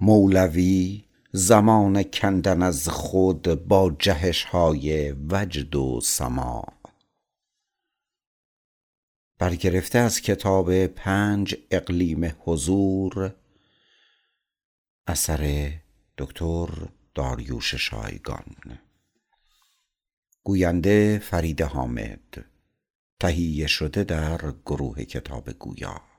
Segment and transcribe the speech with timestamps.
[0.00, 6.72] مولوی زمان کندن از خود با جهش های وجد و سماع
[9.40, 13.34] برگرفته از کتاب پنج اقلیم حضور
[15.06, 15.72] اثر
[16.18, 16.68] دکتر
[17.14, 18.78] داریوش شایگان.
[20.44, 22.44] گوینده فرید حامد.
[23.20, 26.09] تهیه شده در گروه کتاب گویا.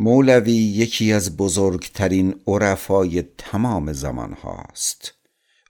[0.00, 5.14] مولوی یکی از بزرگترین عرفای تمام زمان هاست.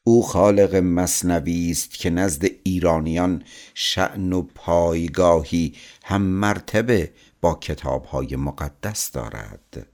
[0.04, 3.42] او خالق مثنوی است که نزد ایرانیان
[3.74, 5.74] شأن و پایگاهی
[6.04, 9.86] هم مرتبه با کتابهای مقدس دارد.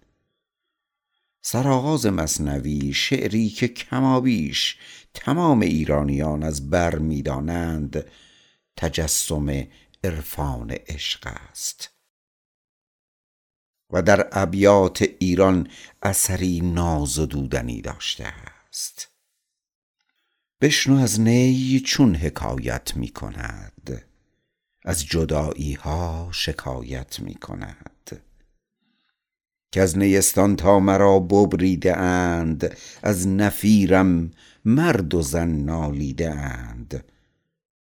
[1.43, 4.79] سرآغاز مثنوی شعری که کمابیش
[5.15, 8.05] تمام ایرانیان از بر می‌دانند
[8.77, 9.67] تجسم
[10.05, 11.94] عرفان عشق است.
[13.95, 15.69] و در ابیات ایران
[16.03, 19.09] اثری نازدودنی داشته است.
[20.61, 24.05] بشنو از نی چون حکایت می کند.
[24.85, 28.23] از جدایی ها شکایت می کند.
[29.73, 34.31] که از نیستان تا مرا ببریده اند از نفیرم
[34.65, 37.05] مرد و زن نالیده اند.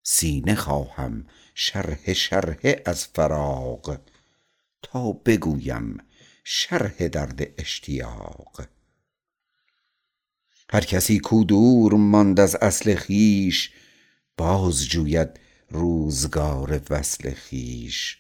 [0.04, 4.00] سینه خواهم شرحه شرحه از فراق
[4.86, 5.98] تا بگویم
[6.44, 8.66] شرح درد اشتیاق.
[10.70, 13.72] هر کسی کو دور ماند از اصل خویش
[14.38, 18.20] باز جوید روزگار وصل خویش.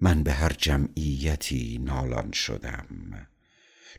[0.00, 3.28] من به هر جمعیتی نالان شدم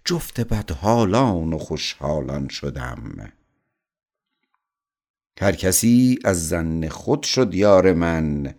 [0.05, 3.33] جفت بدحالان و خوشحالان شدم.
[5.41, 8.55] هر کسی از ظن خود شد یار من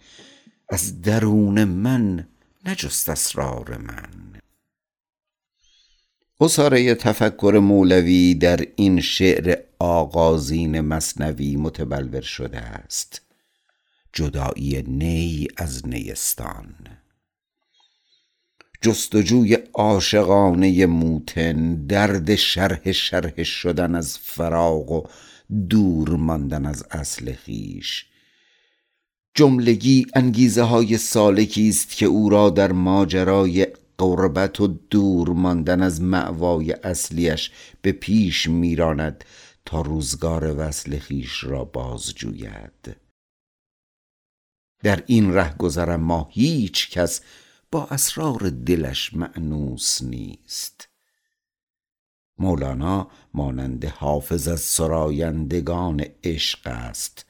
[0.69, 2.29] از درون من
[2.67, 4.41] نجست اسرار من.
[6.41, 13.23] عصاره تفکر مولوی در این شعر آغازین مثنوی متبلور شده است.
[14.13, 16.75] جدایی نی از نیستان.
[18.83, 25.03] جستجوی عاشقانه موتن درد شرح شرح شدن از فراق و
[25.69, 28.07] دور ماندن از اصل خویش
[29.35, 33.67] جملگی انگیزه های سالکی است که او را در ماجرای
[33.99, 37.51] غربت و دور ماندن از مأوای اصلیش
[37.83, 39.25] به پیش میراند
[39.65, 42.97] تا روزگار وصل خویش را بازجوید.
[44.83, 47.21] در این ره ما هیچ کس
[47.73, 50.89] با اسرار دلش مأنوس نیست.
[52.39, 57.27] مولانا مانند حافظ از سرایندگان عشق است.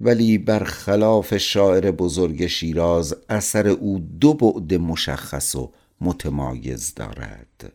[0.00, 7.72] ولی برخلاف شاعر بزرگ شیراز اثر او دو بعد مشخص و متمایز دارد.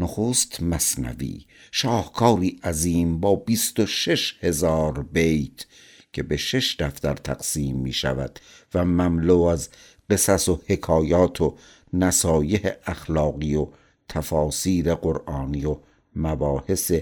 [0.00, 5.66] نخست مثنوی شاهکاری عظیم با بیست و شش هزار بیت
[6.12, 8.38] که به شش دفتر تقسیم می شود
[8.74, 9.68] و مملو از
[10.10, 11.56] قصص و حکایات و
[11.92, 13.68] نصایح اخلاقی و
[14.08, 15.78] تفاسیر قرآنی و
[16.16, 16.92] مباحث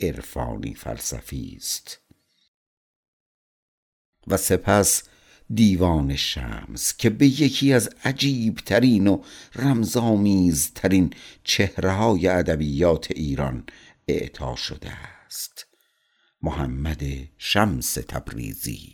[0.00, 2.01] عرفانی فلسفی است.
[4.26, 5.02] و سپس
[5.54, 9.22] دیوان شمس که به یکی از عجیب ترین و
[9.54, 11.12] رمزآمیز ترین
[11.44, 13.64] چهره های ادبیات ایران
[14.08, 14.90] اعطا شده
[15.26, 15.66] است.
[16.42, 17.02] محمد
[17.38, 18.92] شمس تبریزی.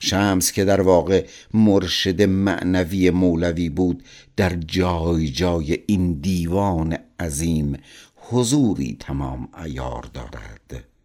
[0.00, 4.04] شمس که در واقع مرشد معنوی مولوی بود
[4.36, 7.78] در جای جای این دیوان عظیم
[8.16, 10.95] حضوری تمام ایار دارد.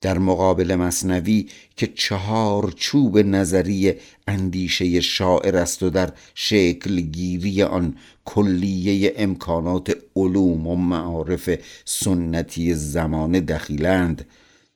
[0.00, 3.94] در مقابل مثنوی که چهار چوب نظری
[4.28, 11.50] اندیشه شاعر است و در شکل گیری آن کلیه امکانات علوم و معارف
[11.84, 14.26] سنتی زمانه دخیلند.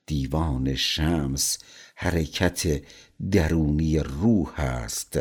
[0.07, 1.59] دیوان شمس
[1.95, 2.83] حرکت
[3.31, 5.19] درونی روح است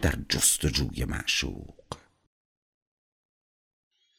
[0.00, 1.81] در جستجوی معشوق.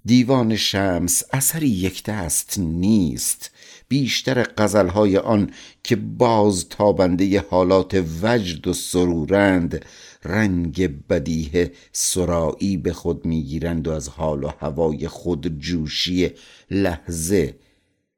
[0.05, 3.51] دیوان شمس اثری یک دست نیست.
[3.87, 5.51] بیشتر غزلهای آن
[5.83, 9.85] که باز تابنده حالات وجد و سرورند
[10.23, 16.31] رنگ بدیه سرایی به خود می‌گیرند و از حال و هوای خود جوشی
[16.71, 17.59] لحظه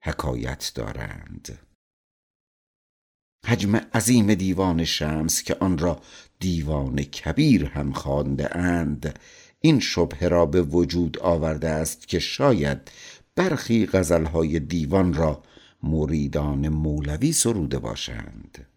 [0.02, 1.60] حکایت دارند.
[3.46, 6.02] حجم عظیم دیوان شمس که آن را
[6.40, 9.20] دیوان کبیر هم خوانده اند.
[9.66, 12.92] این شبهه را به وجود آورده است که شاید
[13.36, 15.44] برخی غزلهای دیوان را
[15.84, 18.68] مریدان مولوی سروده باشند.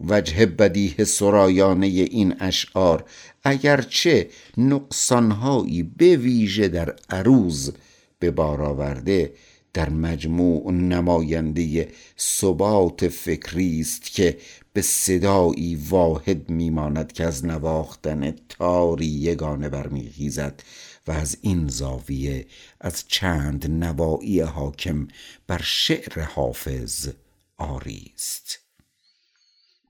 [0.00, 3.04] وجه بدیه سرایانه این اشعار
[3.44, 7.72] اگرچه نقصانهایی به ویژه در عروض
[8.18, 9.32] به بار آورده
[9.74, 11.88] در مجموع نماینده
[12.18, 14.38] ثبات فکری است که
[14.76, 20.62] به صدایی واحد میماند که از نواختن تاری یگانه برمیخیزد
[21.06, 22.46] و از این زاویه
[22.80, 25.08] از چند نوایی حاکم
[25.46, 27.08] بر شعر حافظ
[27.56, 28.58] آری است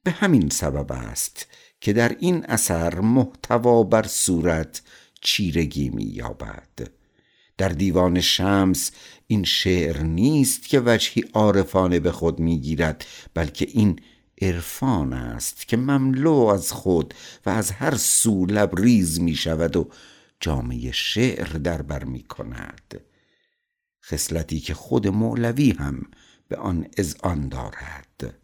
[0.02, 1.46] به همین سبب است
[1.80, 4.82] که در این اثر محتوا بر صورت
[5.20, 6.90] چیرگی مییابد.
[7.58, 8.90] در دیوان شمس
[9.26, 13.04] این شعر نیست که وجهی عارفانه به خود می‌گیرد
[13.34, 14.00] بلکه این
[14.42, 17.14] عرفان است که مملو از خود
[17.46, 19.90] و از هر سو لبریز می شود و
[20.40, 23.00] جامعه شعر در بر می کند.
[24.04, 26.02] خصلتی که خود مولوی هم
[26.48, 28.38] به آن اذعان دارد.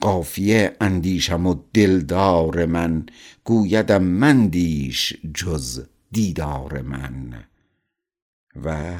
[0.00, 3.06] قافیه اندیشم و دلدار من
[3.44, 7.44] گویدم مندیش جز دیدار من.
[8.64, 8.98] و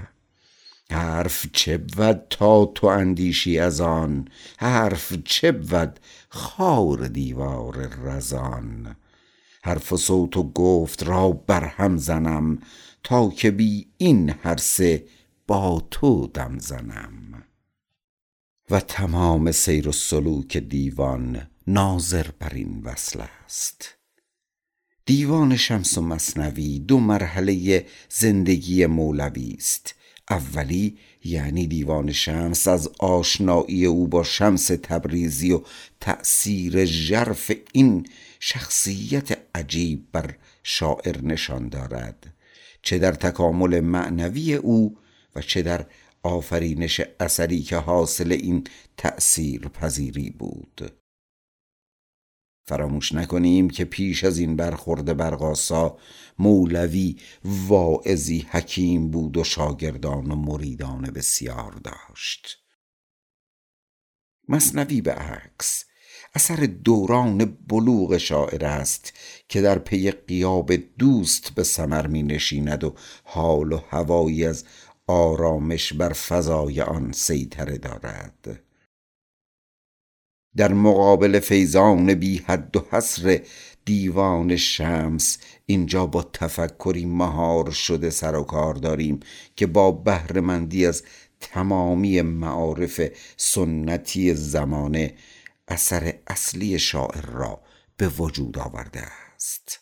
[0.90, 4.28] حرف چه بود تا تو اندیشی از آن؟
[4.58, 8.96] حرف چه بود خار دیوار رزان؟
[9.62, 12.58] حرف و صوت و گفت را برهم زنم
[13.02, 15.06] تا که بی این هر سه
[15.46, 17.44] با تو دم زنم.
[18.70, 23.94] و تمام سیر و سلوک دیوان ناظر بر این وصل است.
[25.06, 29.94] دیوان شمس و مصنوی دو مرحله زندگی مولوی است.
[30.30, 35.60] اولی یعنی دیوان شمس از آشنایی او با شمس تبریزی و
[36.00, 38.06] تأثیر ژرف این
[38.40, 42.34] شخصیت عجیب بر شاعر نشان دارد.
[42.82, 44.96] چه در تکامل معنوی او
[45.36, 45.86] و چه در
[46.22, 48.64] آفرینش اثری که حاصل این
[48.96, 50.92] تأثیر پذیری بود.
[52.68, 55.98] فراموش نکنیم که پیش از این برخورد برقاسا
[56.38, 62.58] مولوی واعظی حکیم بود و شاگردان و مریدان بسیار داشت.
[64.48, 65.84] مصنوی به عکس
[66.34, 69.12] اثر دوران بلوغ شاعر است
[69.48, 74.64] که در پی قیاب دوست به سمر می نشیند و حال و هوایی از
[75.06, 78.65] آرامش بر فضای آن سیطره دارد.
[80.56, 83.40] در مقابل فیضان بی حد و حصر
[83.84, 85.38] دیوان شمس.
[85.66, 89.20] اینجا با تفکری مهار شده سر و کار داریم
[89.56, 91.02] که با بهرهمندی از
[91.40, 93.00] تمامی معارف
[93.36, 95.14] سنتی زمانه
[95.68, 97.60] اثر اصلی شاعر را
[97.96, 99.02] به وجود آورده
[99.34, 99.80] است.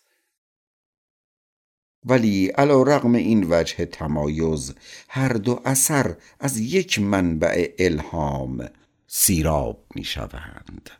[2.06, 4.74] ولی علا رغم این وجه تمایز
[5.08, 8.68] هر دو اثر از یک منبع الهام.
[9.06, 10.90] سیراب می شوند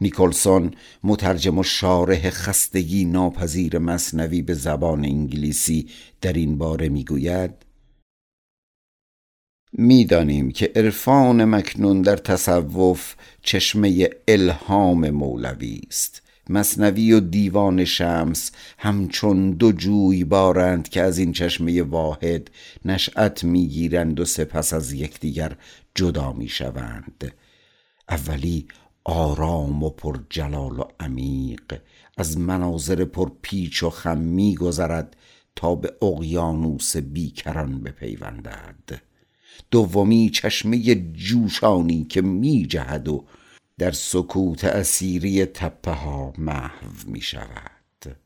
[0.00, 5.88] نیکلسون مترجم و شارح خستگی ناپذیر مصنوی به زبان انگلیسی
[6.20, 7.66] در این باره می‌گوید
[9.72, 16.22] می‌دانیم که عرفان مکنون در تصوف چشمه الهام مولوی است.
[16.50, 22.50] مصنوی و دیوان شمس همچون دو جوی بارند که از این چشمه واحد
[22.84, 25.56] نشأت می‌گیرند و سپس از یکدیگر
[25.94, 27.34] جدا می‌شوند.
[28.08, 28.66] اولی
[29.04, 31.80] آرام و پر جلال و عمیق
[32.16, 35.16] از مناظر پر پیچ و خم میگذرد
[35.56, 39.02] تا به اقیانوس بیکران بپیوندد.
[39.70, 43.24] دومی چشمه جوشانی که می جهد و
[43.80, 48.16] در سکوت اسیری تپه ها محو می شود.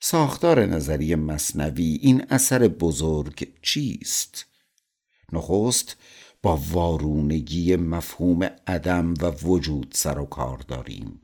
[0.00, 4.46] ساختار نظری مصنوی این اثر بزرگ چیست؟
[5.32, 5.96] نخست
[6.42, 11.20] با وارونگی مفهوم عدم و وجود سر و کار داریم.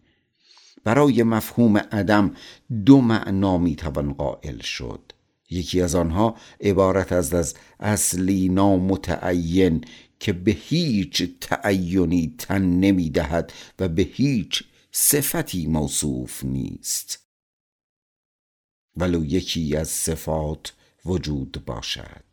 [0.85, 2.35] برای مفهوم عدم
[2.87, 5.13] دو معنا می‌توان قائل شد.
[5.51, 9.85] یکی از آنها عبارت است از اصلی نامتعین
[10.21, 17.19] که به هیچ تعینی تن نمی‌دهد و به هیچ صفتی موصوف نیست.
[18.97, 20.73] ولو یکی از صفات
[21.05, 22.25] وجود باشد.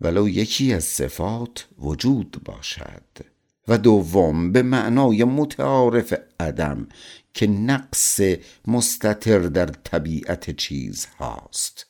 [0.00, 3.34] ولو یکی از صفات وجود باشد.
[3.68, 6.88] و دوم به معنای متعارف عدم
[7.34, 8.20] که نقص
[8.66, 11.86] مستتر در طبیعت چیز هاست.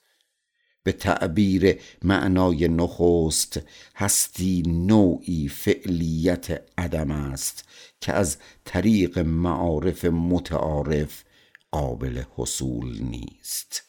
[0.84, 3.60] به تعبیر معنای نخست
[3.96, 7.64] هستی نوعی فعلیت عدم است
[8.00, 11.24] که از طریق معارف متعارف
[11.70, 13.82] قابل حصول نیست.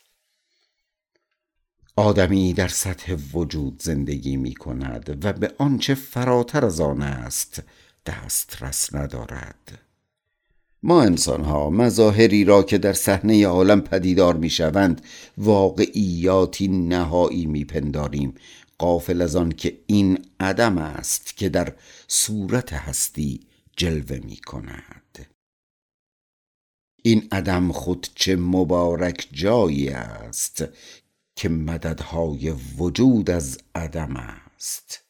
[1.95, 7.63] آدمی در سطح وجود زندگی می کند و به آنچه فراتر از آن است
[8.05, 9.79] دسترس ندارد.
[10.87, 15.01] ما انسان ها مظاهری را که در صحنه عالم پدیدار می شوند
[15.37, 18.33] واقعیاتی نهایی می پنداریم
[18.77, 21.73] قافل از آن که این عدم است که در
[22.07, 23.39] صورت هستی
[23.77, 25.27] جلوه می کند
[27.01, 30.63] این عدم خود چه مبارک جایی است
[31.35, 35.04] که مددهای وجود از عدم است.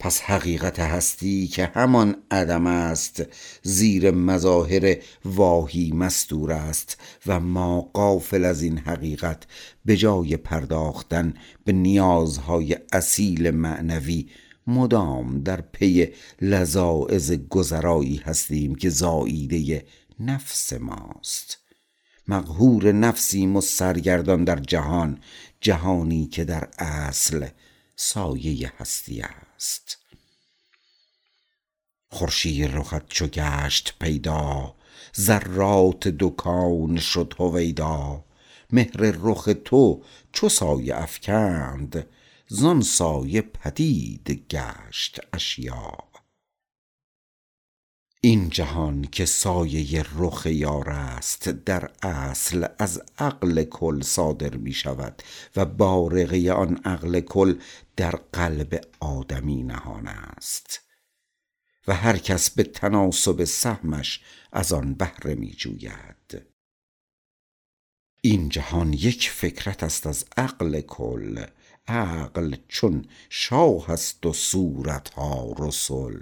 [0.00, 3.22] پس حقیقت هستی که همان عدم است.
[3.62, 9.46] زیر مظاهر واهی مستور است و ما قافل از این حقیقت
[9.84, 14.28] به جای پرداختن به نیازهای اصیل معنوی
[14.66, 16.08] مدام در پی
[16.40, 19.86] لذاعز گذرایی هستیم که زاییده
[20.20, 21.58] نفس ماست.
[22.28, 25.18] مقهور نفسیم و سرگردان در جهان
[25.60, 27.46] جهانی که در اصل
[27.96, 29.47] سایه هستی است.
[32.10, 34.74] خورشید رخت چو گشت پیدا
[35.16, 38.24] ذرات دکان شد هویدا.
[38.72, 42.06] مهر رخ تو چو سایه افکند
[42.48, 46.07] زان سایه پدید گشت اشیا.
[48.20, 55.22] این جهان که سایه رخ یار است در اصل از عقل کل صادر می شود
[55.56, 57.58] و بارقه آن عقل کل
[57.96, 60.80] در قلب آدمی نهان است
[61.86, 64.20] و هر کس به تناسب سهمش
[64.52, 66.46] از آن بهره می جوید.
[68.20, 71.44] این جهان یک فکرت است از عقل کل
[71.86, 76.20] عقل چون شاه است و صورتها رسل.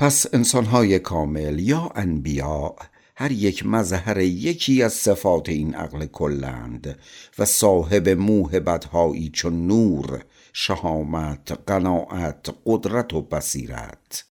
[0.00, 2.76] پس انسانهای کامل یا انبیا
[3.16, 6.98] هر یک مظهر یکی از صفات این عقل کلند
[7.38, 14.24] و صاحب موهبتهایی چون نور شهامت قناعت قدرت و بصیرت.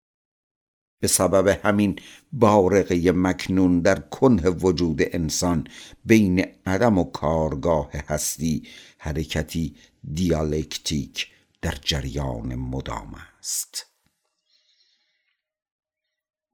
[1.02, 2.00] به سبب همین
[2.32, 5.68] بارقه مکنون در کنه وجود انسان
[6.06, 8.64] بین عدم و کارگاه هستی
[8.98, 9.76] حرکتی
[10.14, 11.28] دیالکتیک
[11.62, 13.95] در جریان مدام است.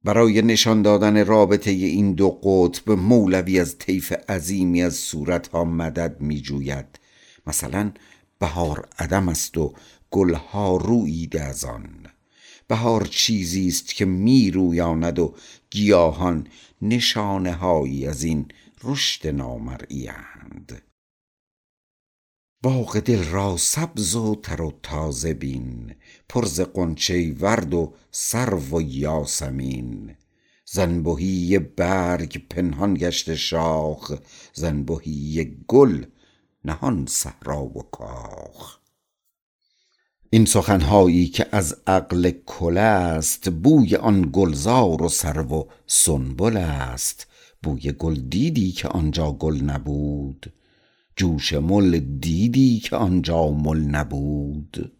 [0.03, 6.41] برای نشان دادن رابطه این دو قطب مولوی از طیف عظیمی از صورتها مدد می
[6.41, 6.99] جوید
[7.47, 7.91] مثلا
[8.39, 9.73] بهار عدم است و
[10.11, 12.05] گلها روییده از آن.
[12.67, 15.35] بهار چیزی است که می رویاند و
[15.69, 16.47] گیاهان
[16.81, 18.47] نشانه هایی از این
[18.83, 20.81] رشد نامرئی اند.
[22.63, 25.95] باغ دل را سبز و تر و تازه بین
[26.29, 30.15] پر ز غنچه ورد و سرو و یاسمین.
[30.65, 30.79] ز
[31.75, 34.19] برگ پنهان گشته شاخ
[34.53, 34.65] ز
[35.67, 36.05] گل
[36.65, 38.77] نهان صحرا و کاخ.
[40.29, 47.27] این سخنهایی که از عقل کل است بوی آن گلزار و سرو و سنبل است.
[47.63, 50.53] بوی گل دیدی که آنجا گل نبود؟
[51.21, 54.91] جوش مل دیدی که آنجا مل نبود؟